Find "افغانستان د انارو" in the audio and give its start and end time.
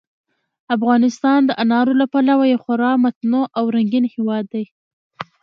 0.75-1.93